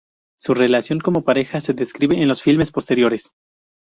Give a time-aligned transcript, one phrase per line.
[0.39, 3.35] Su relación como pareja se describe en los filmes posteriores.